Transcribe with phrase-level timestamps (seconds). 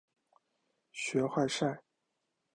[0.91, 1.79] 学坏晒！